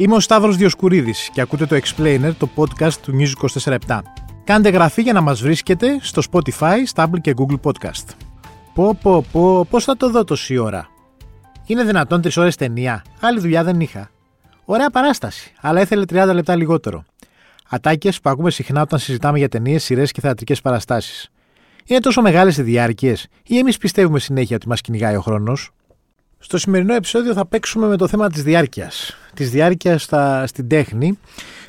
[0.00, 3.98] Είμαι ο Σταύρος Διοσκουρίδης και ακούτε το Explainer, το podcast του News 24
[4.44, 8.04] Κάντε γραφή για να μας βρίσκετε στο Spotify, Stable και Google Podcast.
[8.74, 10.88] Πω πω πω, πώς θα το δω τόση ώρα;
[11.66, 14.10] Είναι δυνατόν 3 ώρες ταινία; Άλλη δουλειά δεν είχα.
[14.64, 17.04] Ωραία παράσταση, αλλά ήθελε 30 λεπτά λιγότερο.
[17.68, 21.28] Ατάκες που ακούμε συχνά όταν συζητάμε για ταινίες, σειρές και θεατρικές παραστάσεις.
[21.86, 25.70] Είναι τόσο μεγάλες οι διάρκειες, ή εμείς πιστεύουμε συνέχεια ότι μας κυνηγάει ο χρόνος;
[26.42, 29.16] Στο σημερινό επεισόδιο θα παίξουμε με το θέμα της διάρκειας.
[29.34, 30.08] Της διάρκειας
[30.44, 31.18] στην τέχνη.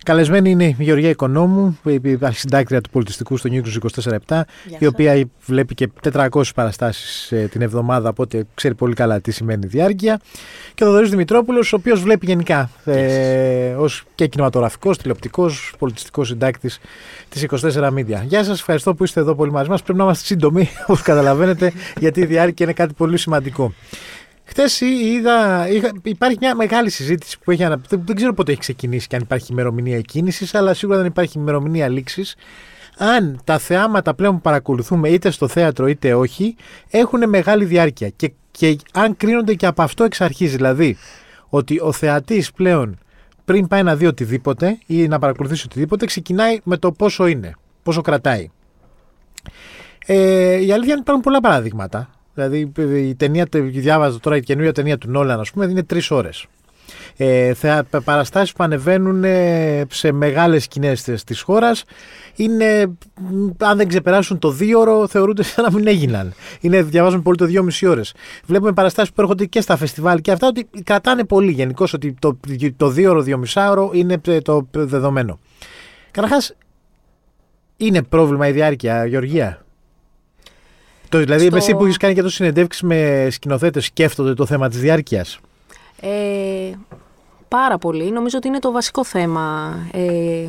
[0.03, 3.79] Καλεσμένη είναι η Γεωργία Οικονόμου, η αρχισυντάκτρια του πολιτιστικού στο Νίκος
[4.27, 4.41] 24-7,
[4.79, 9.67] η οποία βλέπει και 400 παραστάσεις ε, την εβδομάδα, οπότε ξέρει πολύ καλά τι σημαίνει
[9.67, 10.19] διάρκεια.
[10.73, 16.79] Και ο Θοδωρής Δημητρόπουλος, ο οποίος βλέπει γενικά ε, ως και κινηματογραφικός, τηλεοπτικός, πολιτιστικός συντάκτης
[17.29, 18.21] της 24 Media.
[18.23, 19.83] Γεια σας, ευχαριστώ που είστε εδώ πολύ μαζί μας.
[19.83, 23.73] Πρέπει να είμαστε σύντομοι, όπως καταλαβαίνετε, γιατί η διάρκεια είναι κάτι πολύ σημαντικό.
[24.51, 28.03] Χθες είδα, είχα, υπάρχει μια μεγάλη συζήτηση που έχει αναπτύξει.
[28.05, 31.87] Δεν ξέρω πότε έχει ξεκινήσει και αν υπάρχει ημερομηνία εκκίνησης, αλλά σίγουρα δεν υπάρχει ημερομηνία
[31.87, 32.35] λήξης.
[32.97, 36.55] Αν τα θεάματα πλέον που παρακολουθούμε είτε στο θέατρο είτε όχι
[36.89, 40.97] έχουν μεγάλη διάρκεια και, και αν κρίνονται και από αυτό εξ αρχής, δηλαδή
[41.49, 42.97] ότι ο θεατής πλέον
[43.45, 48.01] πριν πάει να δει οτιδήποτε ή να παρακολουθήσει οτιδήποτε ξεκινάει με το πόσο είναι, πόσο
[48.01, 48.49] κρατάει.
[50.05, 50.15] Ε,
[50.53, 52.09] η αλήθεια είναι ότι υπάρχουν πολλά παραδείγματα.
[52.33, 52.71] Δηλαδή
[53.07, 56.47] η ταινία, διάβαζα τώρα η καινούργια ταινία του Νόλαν, ας πούμε, είναι τρεις ώρες.
[57.17, 57.51] Ε,
[58.03, 61.83] παραστάσεις που ανεβαίνουν ε, σε μεγάλες σκηνές της χώρας
[62.35, 62.91] είναι,
[63.57, 66.33] αν δεν ξεπεράσουν το δύο ώρο θεωρούνται σαν να μην έγιναν.
[66.59, 68.13] Είναι, διαβάζουμε πολύ το δύο μισή ώρες.
[68.45, 72.39] Βλέπουμε παραστάσεις που έρχονται και στα φεστιβάλ και αυτά ότι κρατάνε πολύ γενικώς ότι το,
[72.77, 75.39] το δύο ώρο, δύο μισάωρο είναι το δεδομένο.
[76.11, 76.55] Καταρχάς,
[77.77, 79.65] είναι πρόβλημα η διάρκεια, Γεωργία.
[81.11, 81.55] Το, δηλαδή, στο...
[81.55, 85.39] εσύ που έχεις κάνει και το συνεντεύξεις με σκηνοθέτες, σκέφτονται το θέμα της διάρκειας;
[85.99, 86.71] Ε,
[87.47, 88.11] πάρα πολύ.
[88.11, 89.77] Νομίζω ότι είναι το βασικό θέμα.
[89.91, 90.47] Ε,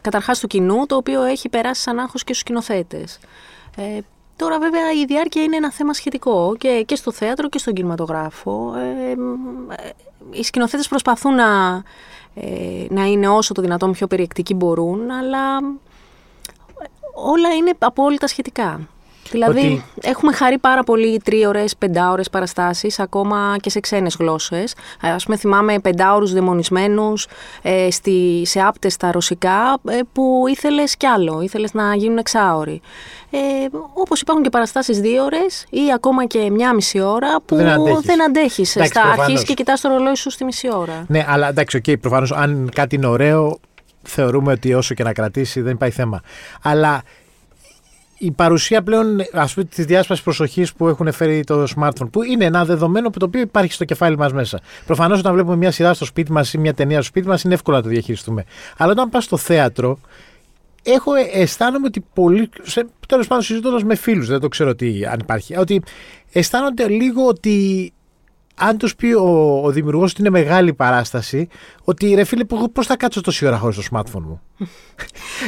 [0.00, 3.18] καταρχάς του κοινού, το οποίο έχει περάσει σαν άγχος και στους σκηνοθέτες.
[3.76, 3.98] Ε,
[4.36, 8.72] τώρα βέβαια η διάρκεια είναι ένα θέμα σχετικό και, και στο θέατρο και στον κινηματογράφο.
[8.76, 9.90] Ε, ε
[10.30, 11.82] οι σκηνοθέτες προσπαθούν να,
[12.34, 15.58] ε, να είναι όσο το δυνατόν πιο περιεκτικοί μπορούν, αλλά
[17.14, 18.80] όλα είναι απόλυτα σχετικά.
[19.30, 24.74] Δηλαδή, έχουμε χαρεί πάρα πολύ τρίωρε, πεντάωρες παραστάσεις, ακόμα και σε ξένες γλώσσες.
[25.00, 27.26] Α πούμε, θυμάμαι πεντάωρους δαιμονισμένους
[27.62, 27.88] ε,
[28.42, 32.80] σε άπτες στα ρωσικά, ε, που ήθελες κι άλλο, ήθελες να γίνουν εξάωροι.
[33.30, 33.38] Ε,
[33.92, 37.56] Όπως υπάρχουν και παραστάσεις δύο ώρε ή ακόμα και μια μισή ώρα που
[38.02, 38.70] δεν αντέχεις.
[38.70, 41.04] Στα αρχίσει και κοιτάς το ρολόι σου στη μισή ώρα.
[41.08, 43.58] Ναι, αλλά εντάξει, okay, προφανώς αν κάτι είναι ωραίο,
[44.02, 46.20] θεωρούμε ότι όσο και να κρατήσει δεν υπάρχει θέμα.
[46.62, 47.02] Αλλά
[48.22, 52.44] η παρουσία πλέον ας πούμε, της διάσπασης προσοχής που έχουν φέρει το smartphone, που είναι
[52.44, 54.60] ένα δεδομένο που το οποίο υπάρχει στο κεφάλι μας μέσα.
[54.86, 57.54] Προφανώς όταν βλέπουμε μια σειρά στο σπίτι μας ή μια ταινία στο σπίτι μας είναι
[57.54, 58.44] εύκολο να το διαχειριστούμε.
[58.76, 59.98] Αλλά όταν πας στο θέατρο,
[60.82, 62.50] έχω, αισθάνομαι ότι πολύ.
[63.08, 65.82] Τέλος πάντων, συζητώντας με φίλους, δεν το ξέρω τι, αν υπάρχει, ότι
[66.32, 67.92] αισθάνονται λίγο ότι
[68.60, 71.48] αν τους πει ο, ο δημιουργός ότι είναι μεγάλη παράσταση,
[71.84, 74.40] ότι ρε φίλε, πώς θα κάτσω τόση ώρα χωρίς το smartphone μου;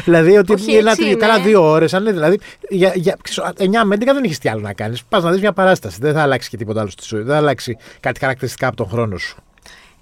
[0.04, 1.90] δηλαδή, ότι Όχι, ένα, κάνα δύο ώρες.
[1.90, 3.16] Δηλαδή, για, για
[3.58, 5.04] 9 με 11 δεν έχεις τι άλλο να κάνεις.
[5.04, 5.98] Πας να δεις μια παράσταση.
[6.00, 7.22] Δεν θα αλλάξει και τίποτα άλλο στη ζωή.
[7.22, 9.42] Δεν θα αλλάξει κάτι χαρακτηριστικά από τον χρόνο σου.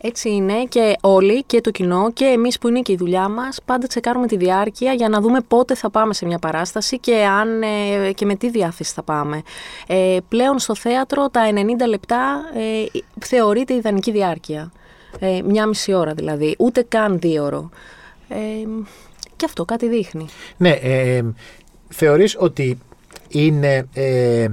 [0.03, 3.59] Έτσι είναι και όλοι και το κοινό και εμείς που είναι και η δουλειά μας
[3.65, 7.63] πάντα τσεκάρουμε τη διάρκεια για να δούμε πότε θα πάμε σε μια παράσταση και, αν,
[7.63, 9.43] ε, και με τι διάθεση θα πάμε.
[9.87, 14.73] Ε, πλέον στο θέατρο τα 90 λεπτά ε, θεωρείται ιδανική διάρκεια.
[15.19, 17.71] Ε, μια μισή ώρα δηλαδή, ούτε καν δύο ώρο.
[18.29, 18.37] Ε,
[19.37, 20.27] και αυτό κάτι δείχνει.
[20.57, 21.25] Ναι, ε,
[21.89, 22.79] θεωρείς ότι
[23.29, 24.49] είναι, ε,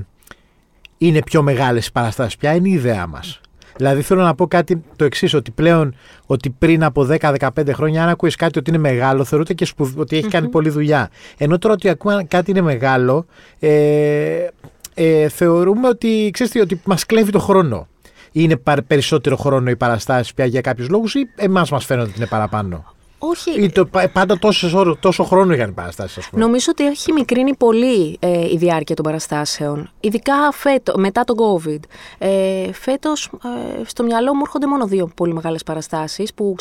[0.97, 3.41] είναι πιο μεγάλες παραστάσεις πια, είναι η ιδέα μας;
[3.77, 5.95] Δηλαδή θέλω να πω κάτι το εξής, ότι πλέον
[6.25, 9.67] ότι πριν από 10-15 χρόνια, αν ακούεις κάτι ότι είναι μεγάλο, θεωρείται και
[9.97, 11.09] ότι έχει κάνει πολλή δουλειά.
[11.37, 13.25] Ενώ τώρα ότι ακούμε κάτι είναι μεγάλο,
[13.59, 14.47] ε,
[14.93, 17.87] ε, θεωρούμε ότι, ξέρεις ότι μας κλέβει το χρόνο.
[18.31, 22.27] Είναι περισσότερο χρόνο οι παραστάσει πια για κάποιους λόγους ή εμάς μας φαίνονται ότι είναι
[22.27, 22.85] παραπάνω;
[23.19, 23.63] Όχι.
[23.63, 26.41] Ή το, πάντα τόσο, τόσο χρόνο είχαν οι παραστάσεις, ας πούμε.
[26.41, 29.91] Νομίζω ότι έχει μικρύνει πολύ ε, η διάρκεια των παραστάσεων.
[29.99, 31.79] Ειδικά φέτο, μετά τον COVID.
[32.17, 33.29] Ε, Φέτος,
[33.79, 36.55] ε, στο μυαλό μου έρχονται μόνο δύο πολύ μεγάλες παραστάσεις που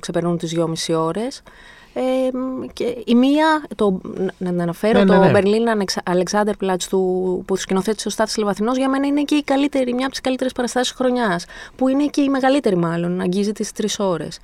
[0.00, 1.42] ξεπερνούν τις δυόμιση ώρες.
[1.94, 2.00] Ε,
[2.72, 4.00] και η μία, το,
[4.38, 5.84] να την αναφέρω, ναι, ναι, το Berlin ναι.
[6.04, 10.10] Alexanderplatz του, που σκηνοθέτησε ο Στάθης Λεβαθινός, για μένα είναι και η καλύτερη, μια από
[10.10, 11.44] τις καλύτερες παραστάσεις χρονιάς,
[11.76, 14.38] που είναι και η μεγαλύτερη μάλλον, αγγίζει τις τρεις ώρες.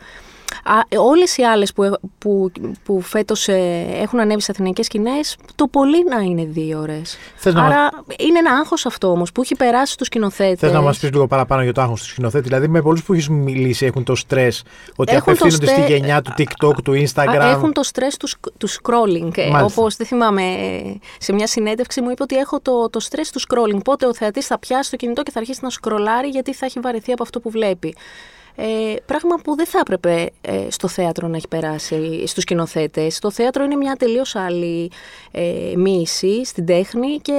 [0.99, 2.51] Όλες οι άλλες που, που,
[2.85, 7.19] που φέτος ε, έχουν ανέβει σε αθηναϊκές σκηνές, το πολύ να είναι δύο ώρες.
[7.45, 10.59] Άρα είναι ένα άγχος αυτό όμως που έχει περάσει στους σκηνοθέτες.
[10.59, 12.45] Θες να μας πεις λίγο παραπάνω για το άγχος του σκηνοθέτη.
[12.45, 14.63] Δηλαδή με πολλούς που έχεις μιλήσει έχουν το στρες
[14.97, 18.29] ότι έχουν απευθύνονται στη γενιά του TikTok, του Instagram; Έχουν το στρες του,
[18.59, 19.37] του scrolling.
[19.37, 20.43] Ε, όπως δεν θυμάμαι,
[21.19, 23.79] σε μια συνέντευξη μου είπε ότι έχω το, το στρες του scrolling.
[23.85, 26.81] Πότε ο θεατής θα πιάσει το κινητό και θα αρχίσει να σκρολάρει γιατί θα έχει
[26.81, 27.97] βαρεθεί από αυτό που βλέπει.
[28.57, 33.19] Ε, πράγμα που δεν θα έπρεπε ε, στο θέατρο να έχει περάσει στους σκηνοθέτες.
[33.19, 34.91] Το θέατρο είναι μια τελείως άλλη
[35.31, 37.33] ε, μίση στην τέχνη και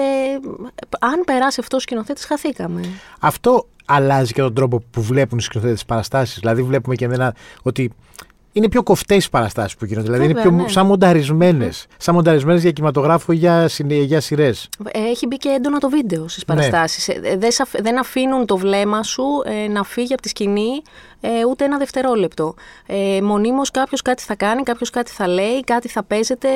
[1.00, 2.82] αν περάσει αυτός ο σκηνοθέτης χαθήκαμε.
[3.20, 6.40] Αυτό αλλάζει και τον τρόπο που βλέπουν οι σκηνοθέτες παραστάσεις.
[6.40, 7.92] Δηλαδή βλέπουμε και εμένα ότι
[8.58, 10.12] είναι πιο κοφτές οι παραστάσεις που γίνονται.
[10.12, 10.68] Δηλαδή είναι πιο ναι.
[10.68, 11.86] σαν μονταρισμένες.
[11.98, 14.70] Σαν μονταρισμένες για κινηματογράφο ή για, για σειρές.
[14.92, 17.08] Έχει μπει και έντονα το βίντεο στις παραστάσεις.
[17.08, 17.28] Ναι.
[17.28, 17.38] Ε,
[17.82, 20.82] δεν αφήνουν το βλέμμα σου ε, να φύγει από τη σκηνή
[21.22, 22.54] ε, ούτε ένα δευτερόλεπτο.
[22.86, 26.48] Ε, Μονίμως κάποιος κάτι θα κάνει, κάποιος κάτι θα λέει, κάτι θα παίζεται.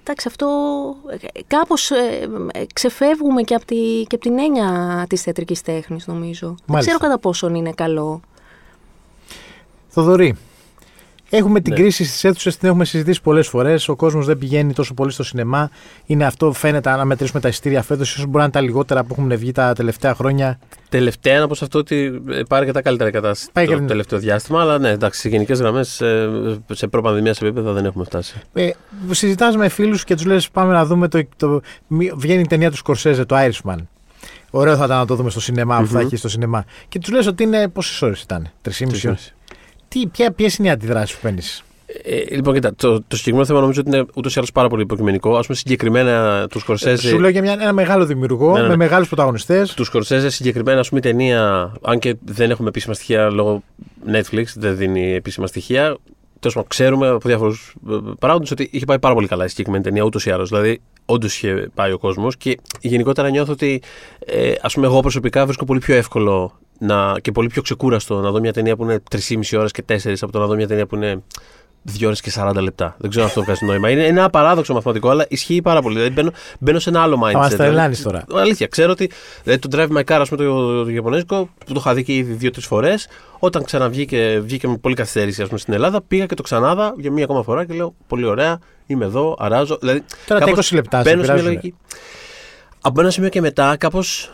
[0.00, 0.48] Εντάξει, αυτό
[1.46, 1.90] κάπως
[2.72, 3.76] ξεφεύγουμε και από, τη,
[4.06, 6.54] και από την έννοια της θεατρικής τέχνης νομίζω.
[6.66, 8.20] Δεν ξέρω κατά πόσον είναι καλό.
[9.88, 10.36] Θοδωρή,
[11.30, 11.80] Έχουμε την ναι.
[11.80, 13.88] κρίση στις αίθουσες, την έχουμε συζητήσει πολλές φορές.
[13.88, 15.70] Ο κόσμος δεν πηγαίνει τόσο πολύ στο σινεμά.
[16.06, 19.14] Είναι αυτό, φαίνεται, αν μετρήσουμε τα ειστήρια φέτος, ίσως μπορεί να είναι τα λιγότερα που
[19.18, 20.58] έχουν βγει τα τελευταία χρόνια.
[20.88, 23.86] Τελευταία, να πω σε αυτό ότι ε, πάρει και τα καλύτερα κατάσταση το και...
[23.86, 24.60] τελευταίο διάστημα.
[24.60, 26.28] Αλλά ναι, εντάξει, σε γενικές γραμμές, ε,
[26.72, 28.40] σε προπανδημία σε επίπεδα δεν έχουμε φτάσει.
[28.52, 28.70] Ε,
[29.10, 31.60] Συζητάς με φίλους και τους λες: Πάμε να δούμε το, το.
[32.16, 33.76] Βγαίνει η ταινία του Σκορσέζε, το Irishman.
[34.50, 35.84] Ωραίο θα ήταν να το δούμε στο σινεμά, mm-hmm.
[35.84, 36.64] θα έχει στο σινεμά.
[36.88, 37.68] Και τους λες ότι είναι.
[37.68, 39.34] Πόσες ώρες ήταν, 3,5 ώρες.
[39.90, 41.64] Τι, ποιες είναι οι αντιδράσεις που παίρνεις;
[42.02, 44.82] Ε, λοιπόν, κοίτα, το, το συγκεκριμένο θέμα νομίζω ότι είναι ούτως ή άλλως πάρα πολύ
[44.82, 45.36] υποκειμενικό.
[45.36, 47.08] Α πούμε, συγκεκριμένα τους Σκορσέζε.
[47.08, 48.68] Σου λέω για μια, ένα μεγάλο δημιουργό ναι, ναι.
[48.68, 49.74] με μεγάλους πρωταγωνιστές.
[49.74, 53.62] Τους Σκορσέζε, συγκεκριμένα, ας πούμε, η ταινία, αν και δεν έχουμε επίσημα στοιχεία λόγω
[54.12, 55.96] Netflix, δεν δίνει επίσημα στοιχεία.
[56.38, 59.84] Τέλος πάντων, ξέρουμε από διάφορους ε, παράγοντες ότι είχε πάει πάρα πολύ καλά η συγκεκριμένη
[59.84, 60.48] ταινία ούτως ή άλλως.
[60.48, 63.82] Δηλαδή, όντως είχε πάει ο κόσμος και γενικότερα νιώθω ότι,
[64.26, 68.30] ε, ας πούμε, εγώ προσωπικά βρίσκω πολύ πιο εύκολο να, και πολύ πιο ξεκούραστο να
[68.30, 70.86] δω μια ταινία που είναι 3,5 ώρες και 4 από το να δω μια ταινία
[70.86, 71.22] που είναι
[71.98, 72.94] 2 ώρες και 40 λεπτά.
[72.98, 73.90] Δεν ξέρω αν αυτό βγάζει νόημα.
[73.90, 75.94] Είναι ένα παράδοξο μαθηματικό, αλλά ισχύει πάρα πολύ.
[75.94, 77.32] Δηλαδή μπαίνω, μπαίνω σε ένα άλλο mindset.
[77.32, 78.24] Θα μα τρελάνει τώρα.
[78.34, 79.10] Αλήθεια, ξέρω ότι
[79.42, 82.16] δηλαδή, το Drive My Car, ας πούμε, το, το, Ιαπωνέζικο, που το είχα δει και
[82.16, 83.08] ήδη δύο-τρεις φορές.
[83.38, 87.24] Όταν ξαναβγήκε βγήκε με πολύ καθυστέρηση πούμε, στην Ελλάδα, πήγα και το ξανάδα για μία
[87.24, 89.76] ακόμα φορά και λέω Πολύ ωραία, είμαι εδώ, αράζω.
[89.80, 91.74] Δηλαδή, τώρα τα 20 λεπτά, μπαίνω σε μια λογική.
[92.80, 94.30] Από ένα σημείο και μετά, κάπως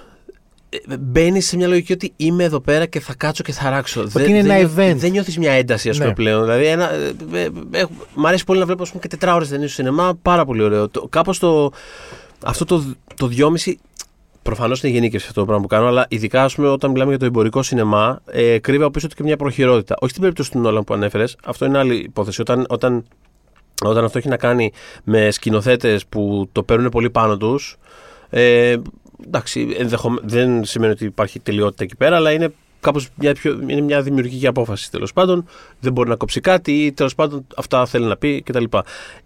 [0.99, 4.05] μπαίνει σε μια λογική ότι είμαι εδώ πέρα και θα κάτσω και θα ράξω.
[4.05, 4.95] δεν, είναι ένα event.
[4.97, 6.15] Δεν νιώθεις μια ένταση, ας πούμε, ναι.
[6.15, 6.43] πλέον.
[6.43, 7.85] Δηλαδή, ένα, ε, ε, ε,
[8.15, 10.19] μ' αρέσει πολύ να βλέπω πούμε, και τετράωρες ταινίες στο σινεμά.
[10.23, 10.91] Πάρα πολύ ωραίο.
[11.09, 11.73] Κάπως το,
[12.45, 12.85] αυτό το,
[13.17, 13.79] το δυόμιση.
[14.43, 17.19] Προφανώς είναι γενίκευση αυτό το πράγμα που κάνω, αλλά ειδικά ας πούμε, όταν μιλάμε για
[17.19, 19.95] το εμπορικό σινεμά, ε, κρύβει από πίσω του και μια προχειρότητα.
[19.99, 22.41] Όχι στην περίπτωση του Νόλαν που ανέφερες, αυτό είναι άλλη υπόθεση.
[22.41, 23.05] Όταν, όταν,
[23.85, 24.73] όταν αυτό έχει να κάνει
[25.05, 27.77] με σκηνοθέτες που το παίρνουν πολύ πάνω τους,
[28.31, 28.77] ε,
[29.25, 29.77] εντάξει,
[30.23, 34.47] δεν σημαίνει ότι υπάρχει τελειότητα εκεί πέρα, αλλά είναι κάπως μια, πιο, είναι μια δημιουργική
[34.47, 35.45] απόφαση τέλος πάντων.
[35.81, 38.65] Δεν μπορεί να κόψει κάτι ή τέλος πάντων αυτά θέλει να πει κτλ.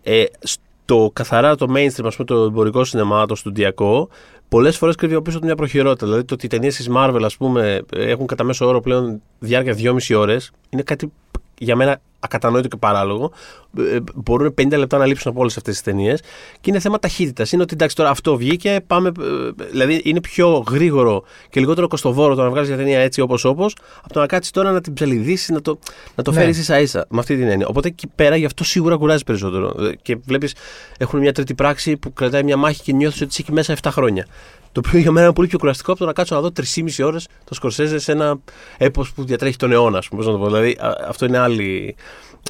[0.03, 4.09] Ε, στο καθαρά το mainstream, ας πούμε, το εμπορικό σινεμά, το στοντιακό,
[4.49, 6.07] πολλές φορές κρύβει πίσω του μια προχειρότητα.
[6.07, 9.75] Δηλαδή το ότι οι ταινίες της Marvel, ας πούμε, έχουν κατά μέσο όρο πλέον διάρκεια
[9.75, 11.13] 2,5 ώρες, είναι κάτι
[11.59, 13.32] για μένα ακατανόητο και παράλογο.
[13.78, 16.20] Ε, μπορούν 50 λεπτά να λείψουν από όλες αυτές τις ταινίες.
[16.61, 17.52] Και είναι θέμα ταχύτητας.
[17.52, 19.08] Είναι ότι εντάξει, τώρα αυτό βγήκε, πάμε.
[19.08, 23.44] Ε, δηλαδή είναι πιο γρήγορο και λιγότερο κοστοβόρο το να βγάλει μια ταινία έτσι όπως
[23.44, 25.79] όπως, από το να κάτσεις τώρα να την ψελιδίσεις, να το,
[26.15, 26.39] να το ναι.
[26.39, 27.06] φέρεις ίσα ίσα.
[27.08, 27.67] Με αυτή την έννοια.
[27.67, 29.84] Οπότε εκεί πέρα γι' αυτό σίγουρα κουράζει περισσότερο.
[29.84, 30.55] Ε, και βλέπεις,
[30.98, 34.27] έχουν μια τρίτη πράξη που κρατάει μια μάχη και νιώθεις ότι έχει μέσα 7 χρόνια.
[34.72, 37.05] Το οποίο για μένα είναι πολύ πιο κουραστικό από το να κάτσω να δω 3,5
[37.05, 38.41] ώρες το Σκορσέζε σε ένα
[38.79, 40.46] έπος που διατρέχει τον αιώνα, ας πούμε.
[40.46, 40.77] Δηλαδή,
[41.08, 41.96] αυτό είναι άλλη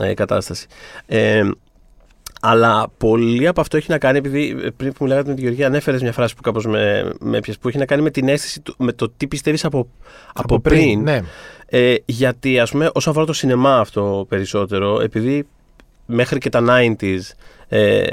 [0.00, 0.66] ε, κατάσταση.
[1.06, 1.50] Ε,
[2.40, 5.66] αλλά πολύ από αυτό έχει να κάνει, επειδή ε, πριν που μιλάγατε με τη Γεωργία,
[5.66, 8.60] ανέφερες μια φράση που κάπως με, με έπιασε, που έχει να κάνει με την αίσθηση,
[8.60, 9.90] του, με το τι πιστεύεις από, από,
[10.32, 10.78] από, πριν.
[10.78, 11.20] πριν ναι.
[11.66, 15.46] ε, γιατί, ας πούμε, όσον αφορά το σινεμά αυτό περισσότερο, επειδή
[16.06, 17.20] μέχρι και τα 90s
[17.68, 18.06] ε,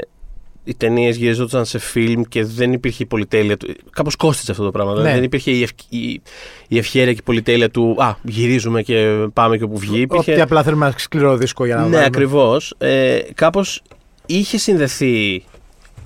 [0.68, 3.74] οι ταινίες γυριζόταν σε φιλμ και δεν υπήρχε η πολυτέλεια του.
[3.92, 4.92] Κάπως κόστησε αυτό το πράγμα.
[4.92, 5.14] Δηλαδή ναι.
[5.14, 5.70] δεν υπήρχε η, ευ...
[5.88, 6.20] η...
[6.68, 10.00] η ευχαίρεια και η πολυτέλεια του Α, γυρίζουμε και πάμε και όπου βγει.
[10.00, 10.32] Υπήρχε...
[10.32, 12.74] Ότι απλά θέλουμε ένα σκληρό δίσκο για να Ναι, ακριβώς.
[12.78, 13.82] Ε, κάπως
[14.26, 15.44] είχε συνδεθεί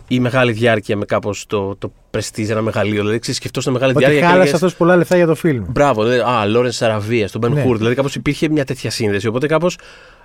[0.09, 3.01] η μεγάλη διάρκεια με κάπως το, το πρεστίζ, ένα μεγαλείο.
[3.01, 4.29] Δηλαδή, ξέρεις, σκεφτό μεγάλη Ότι διάρκεια.
[4.29, 5.65] Χάλασε αυτός πολλά λεφτά για το φιλμ.
[5.69, 7.77] Μπράβο, δηλαδή, Α, Λόρενς Σαραβίας, τον Μπεν ναι.
[7.77, 9.27] Δηλαδή, κάπως υπήρχε μια τέτοια σύνδεση.
[9.27, 9.79] Οπότε κάπως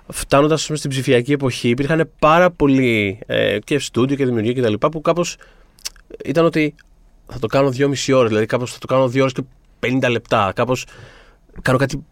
[0.08, 4.86] φτάνοντας στην ψηφιακή εποχή, υπήρχαν πάρα πολλοί ε, και στούντιο και δημιουργία κτλ.
[4.86, 5.36] που κάπως
[6.24, 6.74] ήταν ότι
[7.26, 9.42] θα το κάνω 2,5 ώρες, δηλαδή κάπως θα το κάνω 2 ώρες και
[9.80, 10.52] 50 λεπτά.
[10.54, 10.86] Κάπως
[11.62, 12.04] κάνω κάτι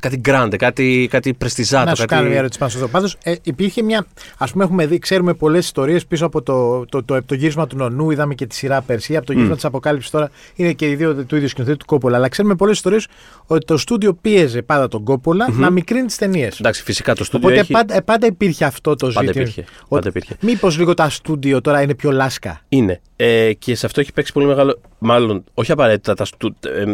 [0.00, 1.84] κάτι γκράντε, κάτι, κάτι πρεστιζάτο.
[1.84, 2.14] Να σου κάτι...
[2.14, 2.88] κάνω μια ερώτηση πάνω σε αυτό.
[2.88, 4.06] Πάντως ε, υπήρχε μια.
[4.38, 7.76] Α πούμε, έχουμε δει, ξέρουμε πολλές ιστορίες πίσω από το, το, το, το, γύρισμα του
[7.76, 8.10] Νονού.
[8.10, 9.16] Είδαμε και τη σειρά πέρσι.
[9.16, 9.56] Από το γύρισμα mm.
[9.56, 12.16] της Αποκάλυψης τώρα είναι και οι δύο του ίδιου σκηνοθέτη του Κόπολα.
[12.16, 13.06] Αλλά ξέρουμε πολλές ιστορίες
[13.46, 15.54] ότι το στούντιο πίεζε πάντα τον Κόπολα mm-hmm.
[15.54, 16.58] να μικρύνει τις ταινίες.
[16.60, 17.48] Εντάξει, φυσικά το στούντιο.
[17.48, 17.72] Οπότε έχει...
[17.72, 19.42] πάντα, πάντα υπήρχε αυτό το πάντα ζήτημα.
[19.42, 19.64] Υπήρχε.
[19.88, 20.36] Πάντα υπήρχε.
[20.40, 23.00] Μήπως λίγο τα στούντιο τώρα είναι πιο λάσκα; Είναι.
[23.16, 24.80] Ε, και σε αυτό έχει παίξει πολύ μεγάλο.
[24.98, 26.14] Μάλλον, όχι απαραίτητα.
[26.14, 26.84] Τα, στου, ε,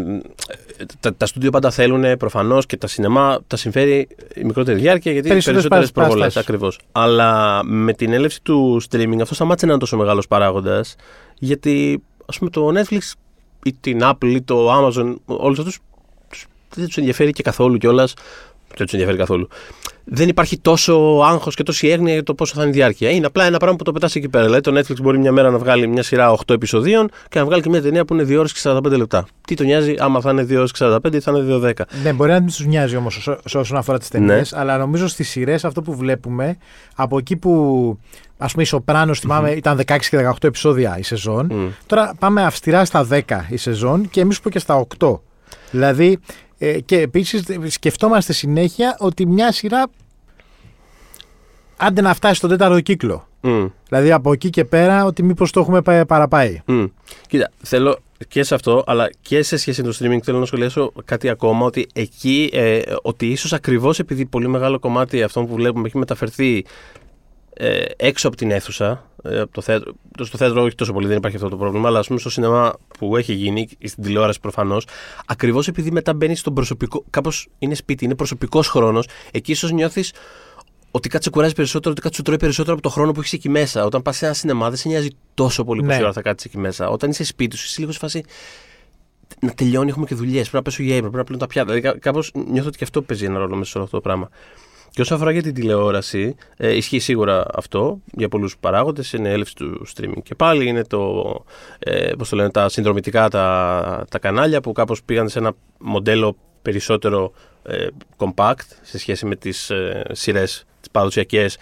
[1.01, 5.29] τα, τα στούντιο πάντα θέλουν προφανώς και τα σινεμά τα συμφέρει η μικρότερη διάρκεια γιατί
[5.29, 6.37] περισσότερες προβολές.
[6.37, 6.79] Ακριβώς.
[6.93, 10.97] Αλλά με την έλευση του streaming αυτό σταμάτησε να είναι τόσο μεγάλος παράγοντας.
[11.39, 13.13] Γιατί ας πούμε το Netflix
[13.65, 15.79] ή την Apple ή το Amazon, όλους αυτούς
[16.75, 18.15] δεν τους ενδιαφέρει και καθόλου κιόλας.
[18.85, 19.49] Δεν τους ενδιαφέρει καθόλου
[20.13, 23.11] δεν υπάρχει τόσο άγχος και τόση έγνοια για το πόσο θα είναι η διάρκεια.
[23.11, 24.45] Είναι απλά ένα πράγμα που το πετάς εκεί πέρα.
[24.45, 27.63] Δηλαδή το Netflix μπορεί μια μέρα να βγάλει μια σειρά 8 επεισοδίων και να βγάλει
[27.63, 29.27] και μια ταινία που είναι 2 ώρες και 45 λεπτά.
[29.47, 31.73] Τι το νοιάζει άμα θα είναι 2 ώρες και 45 ή θα είναι 2 10.
[32.03, 34.61] Ναι, μπορεί να μην τους νοιάζει όμως όσον αφορά τις ταινίες, ναι.
[34.61, 36.57] αλλά νομίζω στις σειρές αυτό που βλέπουμε
[36.95, 37.51] από εκεί που.
[38.43, 39.57] Α πούμε, η Σοπράνο, θυμάμαι, mm-hmm.
[39.57, 41.49] ήταν 16 και 18 επεισόδια η σεζόν.
[41.53, 41.69] Mm.
[41.87, 45.19] Τώρα πάμε αυστηρά στα 10 η σεζόν και εμείς που και στα 8.
[45.71, 46.19] Δηλαδή,
[46.63, 49.91] ε, και επίσης σκεφτόμαστε συνέχεια ότι μια σειρά
[51.77, 53.29] άντε να φτάσει στον τέταρτο κύκλο.
[53.43, 53.71] Mm.
[53.89, 56.63] Δηλαδή από εκεί και πέρα ότι μήπως το έχουμε παραπάει.
[56.67, 56.91] Mm.
[57.29, 57.99] Κοίτα, θέλω
[58.29, 61.67] και σε αυτό, αλλά και σε σχέση με το streaming θέλω να σχολιάσω κάτι ακόμα,
[61.67, 66.65] ότι εκεί, ε, ότι ίσως ακριβώς επειδή πολύ μεγάλο κομμάτι αυτών που βλέπουμε έχει μεταφερθεί
[67.55, 71.17] ε, έξω από την αίθουσα, ε, από το θέατρο, στο θέατρο όχι τόσο πολύ, δεν
[71.17, 74.87] υπάρχει αυτό το πρόβλημα, αλλά ας πούμε στο σινεμά που έχει γίνει, στην τηλεόραση προφανώς,
[75.27, 80.13] ακριβώς επειδή μετά μπαίνει στον προσωπικό, κάπως είναι σπίτι, είναι προσωπικός χρόνος, εκεί ίσως νιώθεις
[80.91, 83.33] ότι κάτι σε κουράζει περισσότερο, ότι κάτι σου τρώει περισσότερο από το χρόνο που έχεις
[83.33, 83.85] εκεί μέσα.
[83.85, 85.87] Όταν πας σε ένα σινεμά, δεν σε νοιάζει τόσο πολύ ναι.
[85.87, 86.89] πόση ώρα θα κάτσεις εκεί μέσα.
[86.89, 88.25] Όταν είσαι σπίτι σου, είσαι λίγο σε φάση.
[89.41, 90.41] Να τελειώνει, έχουμε και δουλειές.
[90.41, 91.73] Πρέπει να πέσω για ύπνο, πρέπει να πλύνω τα πιάτα.
[91.73, 94.29] Δηλαδή, κάπως νιώθω ότι και αυτό παίζει ένα ρόλο μέσα σε όλο αυτό το πράγμα.
[94.91, 99.13] Και όσον αφορά για την τηλεόραση, ε, ισχύει σίγουρα αυτό για πολλούς παράγοντες.
[99.13, 100.23] Είναι η έλευση του streaming.
[100.23, 101.25] Και πάλι είναι το,
[101.79, 106.37] ε, πώς το λένε, τα συνδρομητικά τα, τα κανάλια που κάπως πήγαν σε ένα μοντέλο
[106.63, 107.33] περισσότερο
[107.63, 111.59] ε, compact σε σχέση με τις ε, σειρές τις παραδοσιακές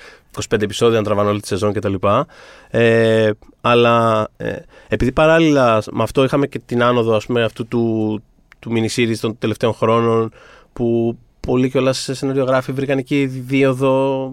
[0.48, 1.94] 25 επεισόδια, να τραβάνε όλη τη σεζόν κτλ.
[2.70, 3.30] Ε,
[3.60, 4.56] αλλά ε,
[4.88, 8.22] επειδή παράλληλα με αυτό είχαμε και την άνοδο ας πούμε, αυτού του,
[8.58, 10.32] του mini των τελευταίων χρόνων
[10.72, 14.32] που πολλοί κιόλας σεναριογράφοι βρήκαν εκεί δίωδο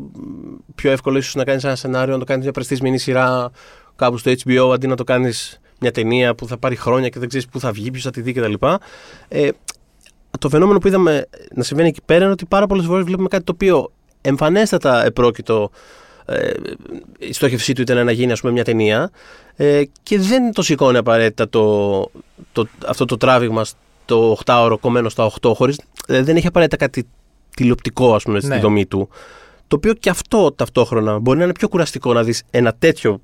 [0.76, 3.52] πιο εύκολο ίσως να κάνεις ένα σενάριο, να το κάνεις μια πρεστής μήνυ σειρά
[3.96, 7.28] κάπου στο HBO αντί να το κάνεις μια ταινία που θα πάρει χρόνια και δεν
[7.28, 8.54] ξέρεις πού θα βγει, ποιος θα τη δει κτλ.
[9.28, 9.50] Ε,
[10.40, 13.44] το φαινόμενο που είδαμε να συμβαίνει εκεί πέρα είναι ότι πάρα πολλές φορές βλέπουμε κάτι
[13.44, 15.72] το οποίο εμφανέστατα επρόκειτο
[16.26, 16.52] ε,
[17.18, 19.12] η στόχευσή του ήταν να γίνει ας πούμε, μια ταινία
[19.56, 22.00] ε, και δεν το σηκώνει απαραίτητα το,
[22.52, 23.66] το, αυτό το τράβηγμα
[24.06, 27.08] στο 8ωρο κομμένο στα 8 χωρίς, ε, δεν έχει απαραίτητα κάτι
[27.56, 28.60] τηλεοπτικό ας πούμε, στη ναι.
[28.60, 29.10] δομή του
[29.68, 33.20] το οποίο και αυτό ταυτόχρονα μπορεί να είναι πιο κουραστικό να δεις ένα τέτοιο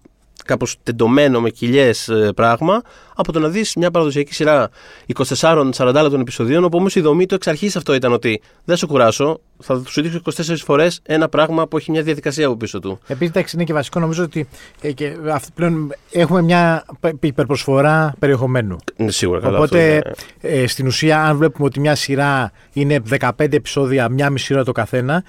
[0.51, 2.81] κάπως τεντωμένο με κοιλιές ε, πράγμα,
[3.15, 4.69] από το να δεις μια παραδοσιακή σειρά
[5.15, 8.87] 24-40 λεπτών επεισοδίων, όπου όμως η δομή του εξ αρχής αυτό ήταν ότι δεν σου
[8.87, 10.21] κουράσω, θα σου δείξω
[10.53, 12.99] 24 φορές ένα πράγμα που έχει μια διαδικασία από πίσω του.
[13.07, 14.47] Επίσης, εντάξει, είναι και βασικό νομίζω ότι
[14.81, 15.15] ε, και
[15.53, 16.85] πλέον έχουμε μια
[17.19, 18.77] υπερπροσφορά περιεχομένου.
[18.95, 19.57] Είναι σίγουρα καλά.
[19.57, 20.09] Οπότε, αυτό,
[20.41, 20.53] ναι.
[20.53, 24.71] ε, στην ουσία, αν βλέπουμε ότι μια σειρά είναι 15 επεισόδια, μια μισή ώρα το
[24.71, 25.23] καθένα,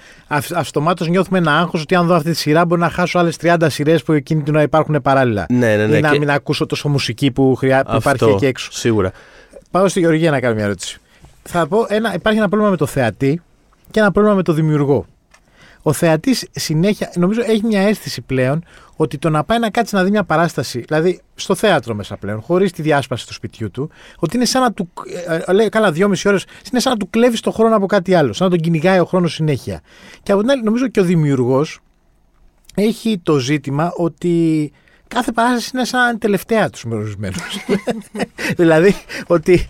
[0.55, 3.55] αυτομάτως νιώθουμε ένα άγχος ότι αν δω αυτή τη σειρά μπορεί να χάσω άλλες 30
[3.67, 5.45] σειρές που εκείνη την ώρα υπάρχουν παράλληλα.
[5.49, 5.97] Ναι, ναι, ναι.
[5.97, 6.19] Ή να και...
[6.19, 7.83] μην ακούσω τόσο μουσική που, χρειά...
[7.83, 8.71] που υπάρχει εκεί έξω.
[8.71, 9.11] Σίγουρα.
[9.71, 10.99] Πάω στη Γεωργία να κάνω μια ερώτηση.
[11.43, 13.41] Θα πω, ένα, υπάρχει ένα πρόβλημα με το θεατή
[13.91, 15.05] και ένα πρόβλημα με το δημιουργό.
[15.81, 18.63] Ο θεατής συνέχεια, νομίζω, έχει μια αίσθηση πλέον
[18.95, 22.41] ότι το να πάει να κάτσει να δει μια παράσταση, δηλαδή στο θέατρο μέσα πλέον,
[22.41, 24.89] χωρίς τη διάσπαση του σπιτιού του, ότι είναι σαν να του.
[25.27, 28.13] Ε, ε λέει, καλά, δυόμιση ώρες, είναι σαν να του κλέβεις το χρόνο από κάτι
[28.13, 29.81] άλλο, σαν να τον κυνηγάει ο χρόνος συνέχεια.
[30.23, 31.79] Και από την άλλη, νομίζω και ο δημιουργός
[32.75, 34.71] έχει το ζήτημα ότι
[35.13, 37.35] κάθε παράσταση είναι σαν τελευταία τους μερισμένου.
[38.57, 38.95] δηλαδή
[39.27, 39.67] ότι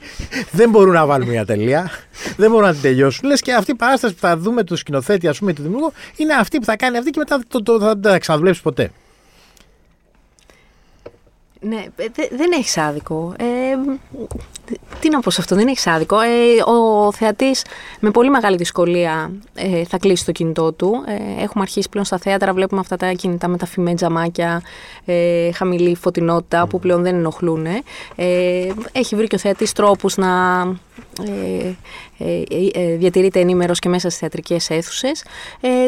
[0.51, 1.91] δεν μπορούν να βάλουν μια τελεία,
[2.38, 3.29] δεν μπορούν να την τελειώσουν.
[3.29, 6.33] Λες και αυτή η παράσταση που θα δούμε το σκηνοθέτη, ας πούμε, του δημιουργού, είναι
[6.33, 8.91] αυτή που θα κάνει αυτή και μετά το, το, θα, δεν θα ξαναβλέψει ποτέ.
[11.59, 11.85] Ναι,
[12.31, 13.33] δεν έχεις άδικο.
[13.38, 13.45] Ε,
[15.00, 16.20] τι να πω σε αυτό, δεν έχεις άδικο.
[16.20, 17.65] Ε, ο θεατής
[18.00, 21.03] με πολύ μεγάλη δυσκολία ε, θα κλείσει το κινητό του.
[21.08, 24.62] Ε, έχουμε αρχίσει πλέον στα θέατρα, βλέπουμε αυτά τα κινητά με τα φημέ τζαμάκια,
[25.05, 27.65] ε, χαμηλή φωτεινότητα που πλέον δεν ενοχλούν.
[27.65, 27.82] Ε,
[28.91, 30.62] έχει βρει και ο θεατής τρόπους να
[31.24, 31.74] ε,
[32.74, 35.24] ε, διατηρείται ενήμερος και μέσα στις θεατρικές αίθουσες.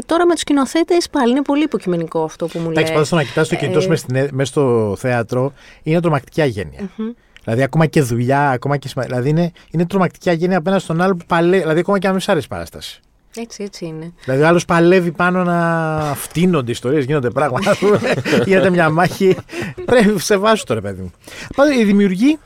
[0.06, 2.74] τώρα με τους σκηνοθέτε πάλι είναι πολύ υποκειμενικό αυτό που μου λέει.
[2.74, 3.88] Εντάξει, πάντως το να κοιτάς το κινητό σου
[4.32, 5.54] μέσα στο θέατρο
[5.84, 6.90] είναι τρομακτική αγένεια.
[7.46, 9.12] Δηλαδή, ακόμα και δουλειά, ακόμα και σημασία.
[9.12, 11.62] Δηλαδή, είναι, είναι τρομακτική αγένεια απέναντι στον άλλο που παλεύει.
[11.62, 13.00] Δηλαδή, ακόμα και αν μην σ' αρέσει παράσταση.
[13.38, 14.14] Έτσι, έτσι είναι.
[14.24, 17.76] Δηλαδή, ο άλλος παλεύει πάνω να φτύνονται ιστορίες, γίνονται πράγματα.
[18.46, 19.38] Γίνεται μια μάχη.
[19.86, 21.12] Πρέπει σε βάσου τώρα, παιδί μου.
[21.56, 22.40] Πάντω, οι δημιουργοί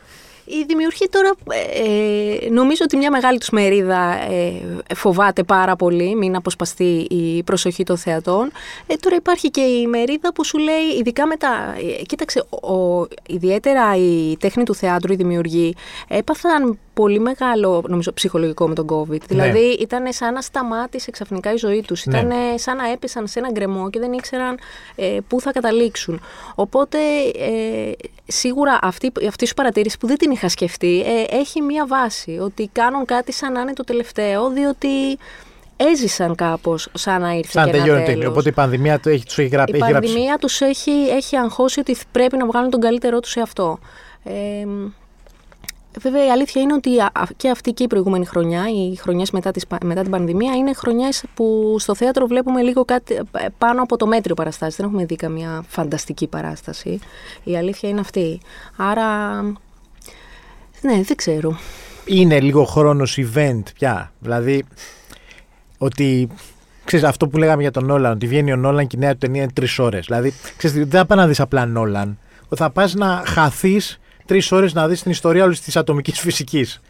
[0.50, 1.32] οι δημιουργοί τώρα
[1.74, 4.62] ε, νομίζω ότι μια μεγάλη τους μερίδα ε,
[4.96, 8.52] φοβάται πάρα πολύ μην αποσπαστεί η προσοχή των θεατών.
[8.88, 13.96] Ε, τώρα υπάρχει και η μερίδα που σου λέει ειδικά μετά, ε, κοίταξε, ο, ιδιαίτερα
[13.96, 15.76] η τέχνη του θεάτρου, οι δημιουργοί
[16.08, 19.10] έπαθαν πολύ μεγάλο νομίζω, ψυχολογικό με τον COVID.
[19.10, 19.18] Ναι.
[19.28, 22.06] Δηλαδή ήταν σαν να σταμάτησε ξαφνικά η ζωή τους.
[22.06, 22.18] Ναι.
[22.18, 24.58] Ήταν σαν να έπεσαν σε ένα γκρεμό και δεν ήξεραν
[24.96, 26.22] ε, πού θα καταλήξουν.
[26.56, 26.98] Οπότε
[27.38, 27.92] ε,
[28.28, 32.40] σίγουρα αυτή, αυτή σου παρατήρηση που δεν την είχα σκεφτεί ε, έχει μία βάση.
[32.42, 35.18] Ότι κάνουν κάτι σαν να είναι το τελευταίο διότι
[35.76, 38.26] έζησαν κάπως σαν να ήρθε σαν και ένα τέλος.
[38.26, 39.76] Οπότε η πανδημία του έχει, τους έχει γράψει.
[39.76, 43.80] Η πανδημία τους έχει, έχει αγχώσει ότι πρέπει να βγάλουν τον καλύτερό τους σε αυτό.
[44.24, 44.66] Ε,
[45.98, 46.90] Βέβαια, η αλήθεια είναι ότι
[47.38, 49.52] και αυτή και η προηγούμενη χρονιά, οι χρονιές μετά,
[49.84, 54.08] μετά την πανδημία, είναι χρονιές που στο θέατρο βλέπουμε λίγο κάτι ε, πάνω από το
[54.08, 54.76] μέτριο παραστάσεις.
[54.76, 57.00] Δεν έχουμε δει καμία φανταστική παράσταση.
[57.44, 58.40] Η αλήθεια είναι αυτή.
[58.76, 59.42] Άρα.
[60.82, 61.58] Ναι, δεν ξέρω.
[62.06, 64.12] Είναι λίγο χρόνος event πια.
[64.20, 64.66] Δηλαδή,
[65.78, 66.30] ότι
[66.84, 69.18] ξέρεις, αυτό που λέγαμε για τον Νόλαν, ότι βγαίνει ο Νόλαν και η νέα του
[69.18, 70.06] ταινία είναι τρεις ώρες.
[70.06, 72.18] Δηλαδή, ξέρεις, δεν θα πάει να δεις απλά Νόλαν.
[72.56, 76.82] Θα πας να χαθείς τρεις ώρες να δεις την ιστορία όλης της ατομικής φυσικής.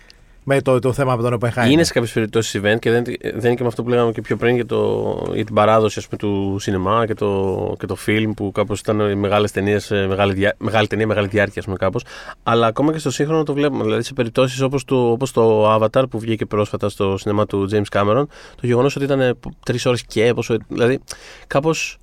[0.43, 1.71] Με το, το θέμα από τον Οπενχάιμερ.
[1.71, 4.21] Είναι σε κάποιες περιπτώσεις event και δεν, δεν είναι και με αυτό που λέγαμε και
[4.21, 7.97] πιο πριν για, το, για την παράδοση ας πούμε, του σινεμά και το, και το
[8.07, 12.03] film που κάπως ήταν μεγάλες ταινίες, μεγάλη, μεγάλη ταινία, μεγάλη διάρκεια πούμε, κάπως.
[12.43, 13.83] Αλλά ακόμα και στο σύγχρονο το βλέπουμε.
[13.83, 17.99] Δηλαδή σε περιπτώσεις όπως το, όπως το Avatar που βγήκε πρόσφατα στο σινεμά του James
[17.99, 18.23] Cameron,
[18.55, 20.33] το γεγονός ότι ήταν τρεις ώρες και.
[20.33, 20.99] Πόσο, δηλαδή
[21.47, 21.99] κάπως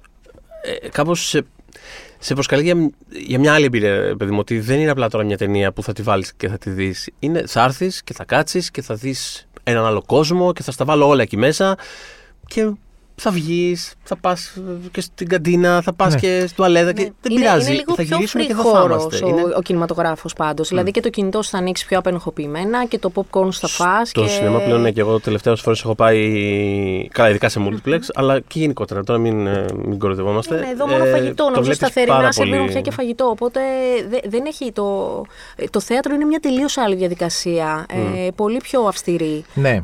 [0.83, 1.45] ε, κάπως σε
[2.27, 5.37] σε προσκαλεί για, για μια άλλη εμπειρία, παιδί μου, ότι δεν είναι απλά τώρα μια
[5.37, 7.09] ταινία που θα τη βάλεις και θα τη δεις.
[7.47, 11.09] Θα έρθεις και θα κάτσεις και θα δεις έναν άλλο κόσμο και θα στα βάλω
[11.09, 11.77] όλα εκεί μέσα
[12.47, 12.71] και
[13.19, 14.53] θα βγεις, θα πας
[14.91, 16.21] και στην καντίνα, θα πας ναι.
[16.21, 16.93] και στην τουαλέτα.
[16.93, 17.03] Και...
[17.03, 17.09] Ναι.
[17.21, 17.67] Δεν είναι, πειράζει.
[17.67, 19.25] Είναι λίγο θα γυρίσουμε και θα φάμαστε.
[19.25, 19.43] Ο, είναι...
[19.57, 20.67] ο κινηματογράφος πάντως.
[20.67, 20.71] Mm.
[20.71, 24.03] Δηλαδή και το κινητό σου θα ανοίξει πιο απενοχοποιημένα και το popcorn θα φά.
[24.13, 24.29] Το και...
[24.29, 27.09] σινεμά πλέον ναι, και εγώ τελευταίες φορές έχω πάει.
[27.13, 29.05] Καλά, ειδικά σε multiplex, αλλά και γενικότερα.
[29.05, 30.59] Τώρα μην, ε, μην κοροϊδευόμαστε.
[30.59, 31.51] Ναι, εδώ μόνο ε, φαγητό.
[31.55, 32.65] Νομίζω σταθερινά σε πολύ...
[32.67, 33.25] πια και φαγητό.
[33.25, 33.61] Οπότε
[34.25, 35.23] δεν έχει το.
[35.71, 37.87] Το θέατρο είναι μια τελείως άλλη διαδικασία.
[37.91, 39.45] Ε, πολύ πιο αυστηρή.
[39.55, 39.81] Ναι.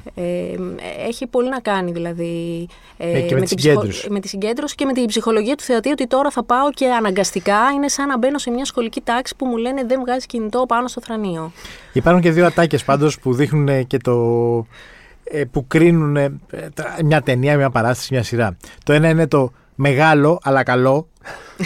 [1.09, 2.69] Έχει πολύ να κάνει δηλαδή.
[3.27, 4.11] Και με, με συγκέντρωση.
[4.11, 7.59] με τη συγκέντρωση και με την ψυχολογία του θεατή ότι τώρα θα πάω και αναγκαστικά
[7.75, 10.89] είναι σαν να μπαίνω σε μια σχολική τάξη που μου λένε δεν βγάζει κινητό πάνω
[10.89, 11.53] στο θρανείο.
[11.93, 14.67] Υπάρχουν και δύο ατάκες πάντως που δείχνουν και το.
[15.25, 16.39] Ε, που κρίνουν ε,
[17.05, 18.57] μια ταινία, μια παράσταση, μια σειρά.
[18.85, 21.09] Το ένα είναι το μεγάλο αλλά καλό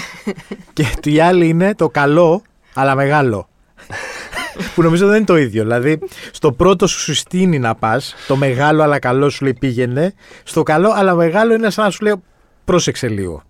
[0.72, 2.42] και το άλλο είναι το καλό
[2.74, 3.48] αλλά μεγάλο
[4.74, 5.62] που νομίζω δεν είναι το ίδιο.
[5.62, 5.98] Δηλαδή,
[6.30, 10.14] στο πρώτο σου συστήνει να πας, το μεγάλο αλλά καλό σου λέει πήγαινε.
[10.44, 12.14] Στο καλό αλλά μεγάλο είναι σαν να σου λέει
[12.64, 13.42] πρόσεξε λίγο.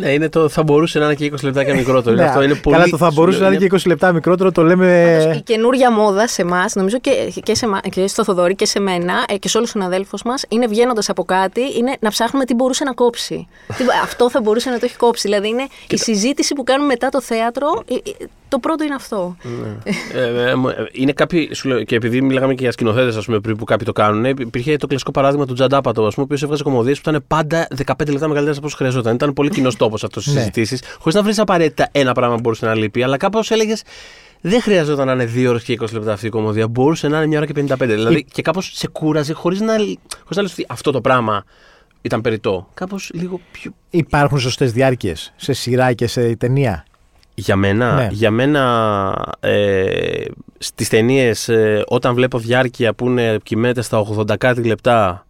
[0.00, 2.16] Ναι, είναι το, θα μπορούσε να είναι και 20 λεπτά και μικρότερο.
[2.16, 2.76] ναι, αυτό είναι πολύ...
[2.76, 5.32] Καλά, το θα μπορούσε να είναι και 20 λεπτά μικρότερο, το λέμε.
[5.36, 9.24] η καινούρια μόδα σε εμάς, νομίζω και, και, σε, και στο Θοδωρή και σε μένα
[9.28, 12.54] ε, και σε όλους τους συναδέλφους μας, είναι βγαίνοντας από κάτι, είναι να ψάχνουμε τι
[12.54, 13.48] μπορούσε να κόψει.
[14.02, 15.28] αυτό θα μπορούσε να το έχει κόψει.
[15.28, 17.82] Δηλαδή είναι η συζήτηση που κάνουμε μετά το θέατρο.
[18.48, 19.36] Το πρώτο είναι αυτό.
[19.42, 19.92] Ναι.
[20.20, 20.54] ε, ε,
[20.92, 21.50] είναι κάποιοι,
[21.86, 25.46] και επειδή μιλάγαμε και για σκηνοθέτες πριν που κάποιοι το κάνουν, υπήρχε το κλασικό παράδειγμα
[25.46, 29.14] του Τζαντάπατο, ο οποίος έβγαζε κομμωδίες που ήταν πάντα 15 λεπτά μεγαλύτερες από όσο χρειαζόταν.
[29.14, 30.38] Ήταν πολύ κοινός τόπος αυτός στι ναι.
[30.38, 33.82] συζητήσει, χωρίς να βρεις απαραίτητα ένα πράγμα που μπορούσε να λείπει, αλλά κάπως έλεγες
[34.40, 36.68] δεν χρειαζόταν να είναι 2 ώρες και 20 λεπτά αυτή η κομμωδία.
[36.68, 37.76] Μπορούσε να είναι μια ώρα και 55.
[37.78, 41.44] Δηλαδή και κάπως σε κούραζε χωρίς να, χωρίς να λες ότι αυτό το πράγμα
[42.02, 42.68] ήταν περιττό.
[42.74, 43.72] Κάπως λίγο πιο.
[43.90, 46.84] Υπάρχουν σωστές διάρκειες σε σειρά και σε ταινία;
[47.38, 48.08] Για μένα, ναι.
[48.10, 50.24] για μένα ε,
[50.58, 55.26] στις ταινίες, ε, όταν βλέπω διάρκεια που είναι κυμαίνεται στα 80 κάτι λεπτά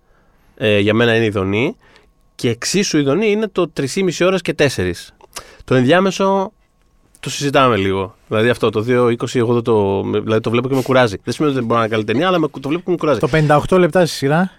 [0.57, 1.77] ε, για μένα είναι ειδονή
[2.35, 4.93] και εξίσου ειδονή είναι το 3,5 ώρες και 4.
[5.65, 6.53] Το ενδιάμεσο
[7.21, 8.15] το συζητάμε λίγο.
[8.29, 11.17] Δηλαδή αυτό το 2-20 εγώ το, δηλαδή το βλέπω και με κουράζει.
[11.25, 13.19] Δεν σημαίνει ότι δεν μπορεί να είναι καλή ταινία, αλλά το βλέπω και με κουράζει.
[13.19, 13.29] Το
[13.73, 14.53] 58 λεπτά στη σειρά;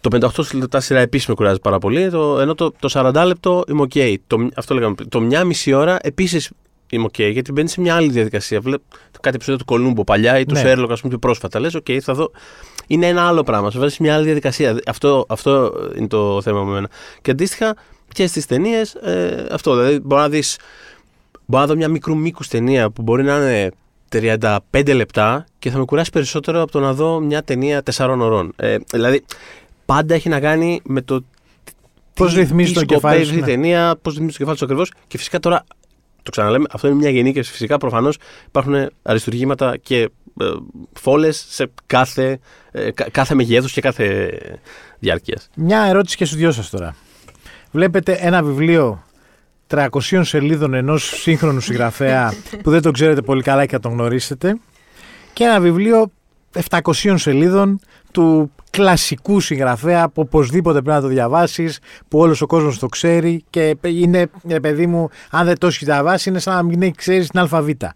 [0.00, 2.10] Το 58 λεπτά σειρά επίσης με κουράζει πάρα πολύ.
[2.10, 4.14] Το, ενώ το, το 40 λεπτό είμαι OK.
[4.26, 4.94] Το, αυτό λέγαμε.
[5.08, 6.50] Το μια μισή ώρα επίσης
[6.90, 8.60] είμαι OK, γιατί μπαίνει σε μια άλλη διαδικασία.
[8.60, 8.84] Βλέπω
[9.20, 10.60] κάτι επεισόδιο του Κολούμπο παλιά ή του ναι.
[10.60, 11.60] Σέρλοκ, ας πούμε, πιο πρόσφατα.
[11.60, 12.30] Λες, OK, θα δω.
[12.86, 13.70] Είναι ένα άλλο πράγμα.
[13.70, 14.78] Σε βάζει σε μια άλλη διαδικασία.
[14.86, 16.88] Αυτό, αυτό είναι το θέμα με εμένα.
[17.22, 17.76] Και αντίστοιχα
[18.12, 19.76] και στι ταινίες, ε, αυτό.
[19.76, 20.58] Δηλαδή, μπορεί να δεις.
[21.46, 23.70] Μπορώ να δω μια μικρού μήκους ταινία που μπορεί να είναι
[24.12, 28.52] 35 λεπτά και θα με κουράσει περισσότερο από το να δω μια ταινία 4 ωρών.
[28.56, 29.24] Ε, δηλαδή,
[29.86, 31.24] πάντα έχει να κάνει με το
[32.16, 33.34] Πώς ρυθμίζεις το κεφάλι σου.
[33.34, 33.40] Ναι.
[33.40, 34.92] ταινία, πώς ρυθμίζεις το κεφάλι σου ακριβώς.
[35.06, 35.64] Και φυσικά τώρα
[36.26, 37.52] το ξαναλέμε, αυτό είναι μια γενίκευση.
[37.52, 40.10] Φυσικά, προφανώς υπάρχουν αριστουργήματα και
[40.40, 40.44] ε,
[40.92, 42.38] φόλες σε κάθε,
[42.70, 44.38] ε, κάθε μεγέθους και κάθε
[44.98, 45.48] διάρκειας.
[45.54, 46.94] Μια ερώτηση και στους δυο σας τώρα.
[47.70, 49.04] Βλέπετε ένα βιβλίο
[49.66, 49.88] 300
[50.22, 54.58] σελίδων ενός σύγχρονου συγγραφέα που δεν τον ξέρετε πολύ καλά και θα τον γνωρίσετε
[55.32, 56.10] και ένα βιβλίο
[56.68, 57.80] 700 σελίδων
[58.12, 63.44] του κλασικού συγγραφέα που οπωσδήποτε πρέπει να το διαβάσεις, που όλος ο κόσμος το ξέρει
[63.50, 64.30] και είναι,
[64.62, 67.94] παιδί μου, αν δεν το έχεις διαβάσει είναι σαν να μην ξέρεις την αλφαβήτα.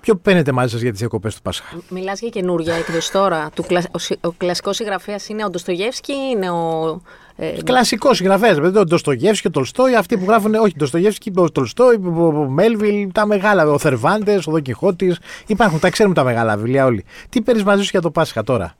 [0.00, 3.50] Ποιο παίρνετε μαζί σας για τις διακοπές του Πάσχα; Μιλάς για καινούργια εκδόση τώρα.
[3.54, 7.00] Του, ο, ο κλασικός συγγραφέας είναι ο Ντοστογεύσκη ή είναι ο.
[7.36, 8.54] Ε, Κλασικός συγγραφέας.
[8.54, 10.54] Δηλαδή ο Ντοστογεύσκη, ο Τολστόι, αυτοί που γράφουν.
[10.54, 13.70] Όχι, Ντοστογεύσκη, ο Τολστόι, ο Μέλβιλ, τα μεγάλα.
[13.70, 15.16] Ο Θερβάντες, ο Δοκιχώτη.
[15.46, 17.04] Υπάρχουν, τα ξέρουμε τα μεγάλα βιβλία όλοι.
[17.28, 18.74] Τι παίρνεις μαζί σου για το Πάσχα τώρα;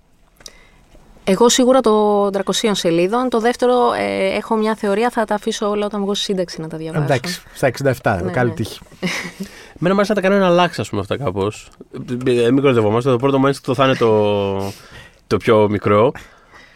[1.25, 2.31] Εγώ σίγουρα το 300
[2.73, 3.29] σελίδων.
[3.29, 6.69] Το δεύτερο ε, έχω μια θεωρία, θα τα αφήσω όλα όταν βγω στη σύνταξη να
[6.69, 7.05] τα διαβάσω.
[7.05, 7.71] Εντάξει, στα
[8.03, 8.55] 67, ναι, καλή ναι.
[8.55, 8.81] τύχη.
[9.83, 11.69] Μένα μου άρεσε να τα κάνω να αλλάξει, ας πούμε, αυτά κάπως.
[12.27, 13.11] Ε, μην κοροϊδευόμαστε.
[13.11, 14.73] Το πρώτο mindset θα είναι το,
[15.27, 16.13] το πιο μικρό.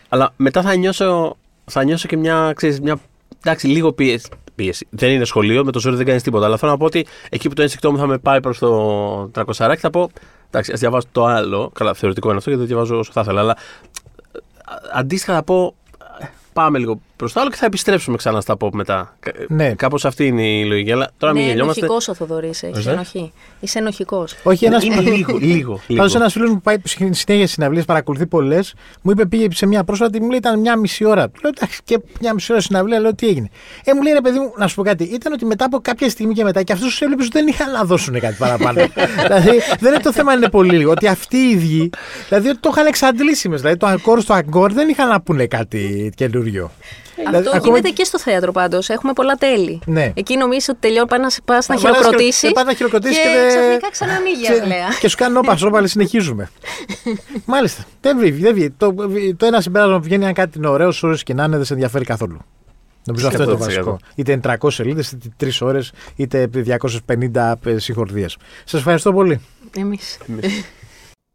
[0.08, 2.98] Αλλά μετά θα νιώσω, θα νιώσω και μια, ξέρεις, μια
[3.42, 4.28] εντάξει, λίγο πίεση.
[4.54, 4.86] πίεση.
[4.90, 6.46] Δεν είναι σχολείο, με το ζόρι δεν κάνεις τίποτα.
[6.46, 9.30] Αλλά θέλω να πω ότι εκεί που το ένστικτό μου θα με πάει προς το
[9.34, 10.10] 300 θα πω.
[10.46, 11.70] Εντάξει, ας διαβάσω το άλλο.
[11.74, 13.40] Καλά, θεωρητικό είναι αυτό γιατί το διαβάζω όσο θα ήθελα.
[13.40, 13.56] Αλλά
[14.92, 15.74] αντίστοιχα θα πω
[16.52, 19.16] πάμε λίγο προς το άλλο και θα επιστρέψουμε ξανά στα pop μετά.
[19.48, 19.74] Ναι.
[19.74, 20.92] Κάπως αυτή είναι η λογική.
[20.92, 21.80] Αλλά τώρα ναι, μην γελιόμαστε.
[21.80, 22.62] Είναι ενοχικός ο Θοδωρής.
[22.62, 23.32] Έχει ενοχή.
[23.60, 24.36] Είσαι ενοχικός.
[24.42, 25.38] Όχι, ένα είναι λίγο.
[25.40, 26.76] λίγο, Πάντω ένας φίλος μου που πάει
[27.10, 31.04] συνέχεια συναυλίες, παρακολουθεί πολλές, μου είπε πήγε σε μια πρόσφατη, μου λέει ήταν μια μισή
[31.04, 31.30] ώρα.
[31.42, 33.48] Λέω εντάξει και μια μισή ώρα συναυλία, λέω τι έγινε.
[33.84, 36.08] Ε, μου λέει ρε παιδί μου, να σου πω κάτι, ήταν ότι μετά από κάποια
[36.08, 38.80] στιγμή και μετά και αυτού τους έβλεπε δεν είχαν να δώσουν κάτι παραπάνω.
[39.26, 40.90] δηλαδή δεν είναι το θέμα είναι πολύ λίγο.
[40.90, 41.90] Ότι αυτοί οι ίδιοι,
[42.28, 46.70] δηλαδή το είχαν εξαντλήσει Δηλαδή το αγκόρ στο αγκόρ δεν είχαν να πούνε κάτι καινούριο.
[47.24, 48.88] Αυτό δηλαδή, γίνεται και στο θέατρο πάντως.
[48.88, 49.80] Έχουμε πολλά τέλη.
[49.86, 50.12] Ναι.
[50.14, 51.08] Εκεί νομίζω ότι τελειώνει,
[51.44, 52.52] πας να, να χειροκροτήσεις.
[52.52, 54.88] Πας να χειροκροτήσεις και, και ξαφνικά ξανανοίγει η Αγγλέα.
[55.00, 56.50] Και σου κάνουν όπα πάλι συνεχίζουμε.
[57.44, 57.84] Μάλιστα.
[58.00, 58.30] Δεν βγει.
[58.30, 58.70] Δεν βγει.
[58.70, 58.94] Το,
[59.36, 61.72] το ένα συμπέρασμα που βγαίνει, αν κάτι είναι ωραίο, ώρε και να είναι, δεν σε
[61.72, 62.38] ενδιαφέρει καθόλου.
[63.06, 63.98] Νομίζω αυτό είναι το βασικό.
[64.14, 66.50] Είτε είναι 300 σελίδες, είτε 3 ώρες, είτε
[67.06, 68.36] 250 συγχορδίες.
[68.64, 69.40] Σας ευχαριστώ πολύ.
[69.76, 70.18] Εμείς.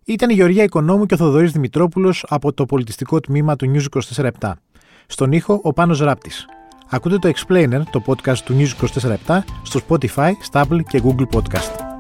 [0.06, 4.30] Ήταν η Γεωργία Οικονόμου και ο Θοδωρής Δημητρόπουλος από το πολιτιστικό τμήμα του News 24
[5.08, 6.46] στον ήχο ο Πάνος Ράπτης.
[6.90, 8.86] Ακούτε το Explainer, το podcast του News
[9.28, 11.91] 24 στο Spotify, Stable και Google Podcast.